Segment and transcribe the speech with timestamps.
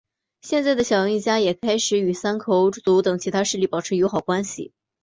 [0.03, 4.73] 而现在的小樱一家也开始与山口组等其他势力保持友好关系。